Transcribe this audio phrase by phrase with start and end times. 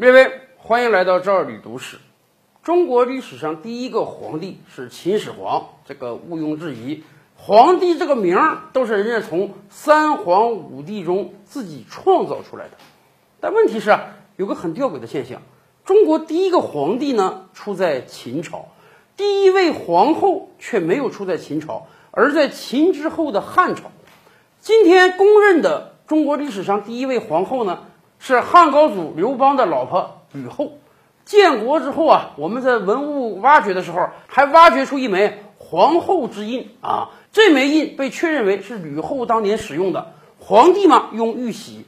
[0.00, 1.98] 列位，欢迎来到这儿捋读史。
[2.62, 7.02] 中国历史上第一个皇帝是秦始皇，这个毋庸置疑。
[7.36, 12.78] 皇帝这个名儿都是人家从三皇五帝中自己创造出来的。
[13.40, 15.42] 但问题是啊，有个很吊诡的现象：
[15.84, 18.68] 中国第一个皇帝呢出在秦朝，
[19.18, 23.90] 第一位皇后却没有出在秦朝，而在秦之后的汉朝。
[24.60, 27.84] 今天公认的中国历史上第一位皇后呢？
[28.20, 30.74] 是汉高祖刘邦的老婆吕后。
[31.24, 37.10] 建国之后啊，我们在文物挖掘的时候，还挖掘出一枚皇后之印啊。
[37.32, 40.12] 这枚印被确认为是吕后当年使用的。
[40.40, 41.84] 皇帝嘛用玉玺，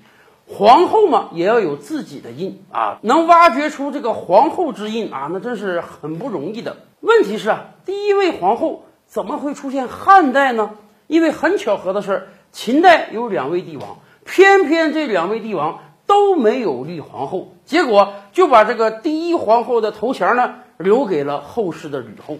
[0.47, 2.99] 皇后嘛也要有自己的印啊。
[3.03, 6.77] 能挖掘出这个皇后之印啊，那真是很不容易的。
[7.01, 10.77] 问题是啊，第一位皇后怎么会出现汉代呢？
[11.09, 15.81] 因为很巧合的是，秦代有两位帝王，偏偏这两位帝王。
[16.13, 22.37] 都没有立皇后，结果就把这个第一皇后的头衔呢留给了后世的吕后。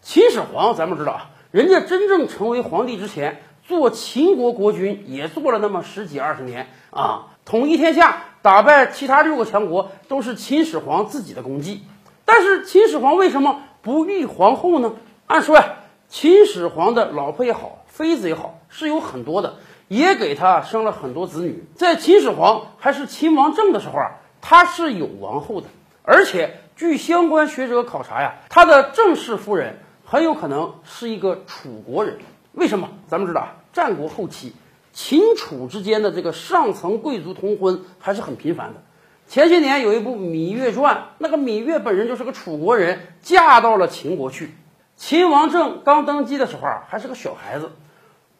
[0.00, 11.82] 秦始皇，咱们知道啊，人家真正成为皇帝之前，做秦国国君也做了那么十几二十年啊，统一天下、打败其他六个强国，都是秦始皇自己的功绩。
[12.24, 14.92] 但是秦始皇为什么不立皇后呢？
[15.26, 15.74] 按说呀，
[16.08, 19.56] 秦始皇的老婆也好，妃子也好，是有很多的。
[19.88, 21.64] 也给他生了很多子女。
[21.74, 25.68] 在秦始皇还是秦王政的时候啊，他是有王后的，
[26.02, 32.18] 而且据相关学者考察呀，他的正式夫人很有可能是一个楚国人。
[32.52, 32.88] 为什么？
[33.08, 34.54] 咱们知道啊，战国后期
[34.92, 38.82] 秦楚之间的这个上层贵族通婚还是很频繁的。
[39.28, 44.54] 前些年有一部《芈月传》，那个芈月本人就是个楚国人，嫁到了秦国去。
[44.96, 47.72] 秦王政刚登基的时候啊，还是个小孩子。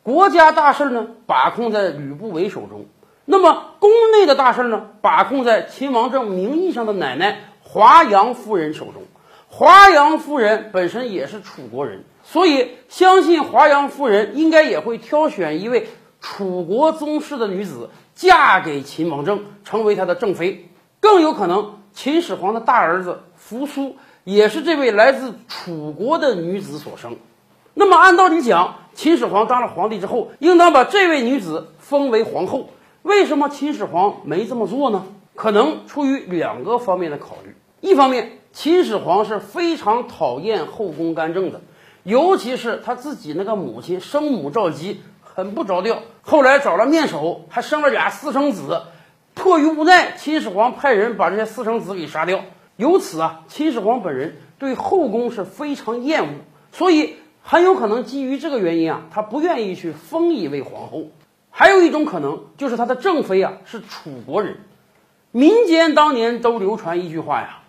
[0.06, 2.84] 国家大事呢，把控在吕不韦手中；
[3.24, 9.02] 那么宫内的大事呢，把控在秦王政名义上的奶奶华阳夫人手中。
[9.48, 15.88] 华阳夫人本身也是楚国人，所以相信华阳夫人应该也会挑选一位
[16.20, 20.70] 楚国宗室的女子嫁给秦王政，成为他的正妃。
[21.00, 27.16] 更有可能，秦始皇的大儿子扶苏也是这位来自楚国的女子所生。
[27.74, 32.70] 那么按道理讲，秦始皇当了皇帝之后，应当把这位女子封为皇后。
[33.02, 35.04] 为什么秦始皇没这么做呢？
[35.34, 37.54] 可能出于两个方面的考虑。
[37.82, 41.60] 一方面，秦始皇是非常讨厌后宫干政的，
[42.04, 48.80] 尤其是他自己那个母亲生母赵姬很不着调，后来找了面首，还生了俩私生子。
[49.34, 52.40] 迫于无奈，秦始皇派人把这些私生子给杀掉。
[52.76, 56.30] 由此啊，秦始皇本人对后宫是非常厌恶，
[56.72, 57.16] 所以。
[57.48, 61.12] 很有可能基于这个原因啊，他不愿意去封一位皇后。
[61.48, 64.58] 还有一种可能就是他的正妃啊是楚国人。
[65.30, 67.60] 民间当年都流传一句话呀：“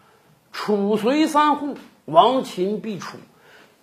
[0.51, 3.17] 楚随三户，亡秦必楚。”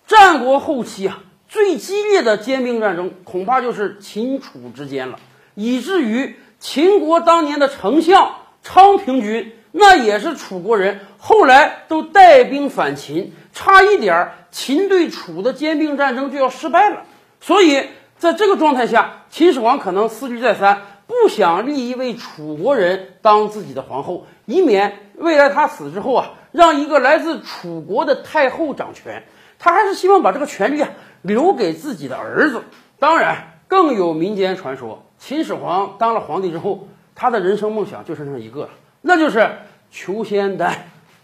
[0.09, 5.21] 战国后期啊，最激烈的兼并战争恐怕就是秦楚之间了，
[5.55, 13.33] 以至于秦国当年的丞相昌平君那也是楚国人，后来都带兵反秦。
[13.53, 17.03] 差一点儿，秦对楚的兼并战争就要失败了。
[17.41, 17.89] 所以
[18.19, 29.25] 在这个状态下，秦始皇可能思虑再三，不想立一位楚国人当自己的皇后，以免未来他死之后啊，让一个来自楚国的太后掌权。
[29.59, 30.89] 他还是希望把这个权力啊
[31.23, 32.63] 留给自己的儿子。
[32.99, 38.71] 当然，更有民间传说，秦始皇当了皇帝之后，他的人生梦想就剩下一个了，
[39.03, 39.49] 那就是
[39.91, 40.75] 求仙丹，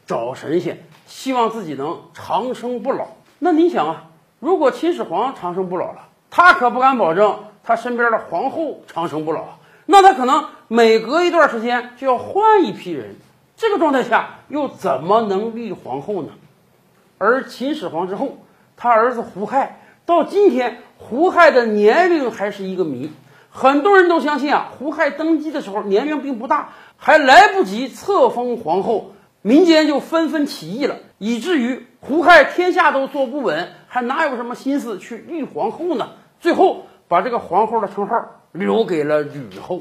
[0.06, 0.82] 找神仙。
[1.06, 3.08] 希望自己能长生不老。
[3.40, 4.04] 那你想啊，
[4.38, 9.44] 如果秦始皇长生不老了，他可不敢保证他身边的皇后长生不老。
[9.86, 13.16] 那他可能每隔一段时间就要换一批人。
[13.56, 16.28] 这个状态下又怎么能立皇后呢？
[17.18, 18.38] 而秦始皇之后，
[18.76, 23.10] 他儿子胡亥到今天，胡亥的年龄还是一个谜。
[23.50, 29.12] 很多人都相信啊，胡亥登基的时候年龄并不大，还来不及册封皇后。
[29.42, 36.10] 民间就纷纷起义了，以至于胡亥天下都坐不稳，还哪有什么心思去立皇后呢？
[36.40, 39.80] 最后把这个皇后的称号留给了吕后。